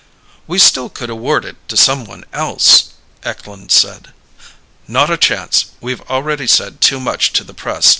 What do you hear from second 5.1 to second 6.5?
a chance. We've already